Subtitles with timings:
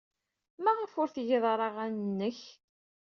[0.63, 2.39] Maɣef ur tgid ara aɣanen-nnek?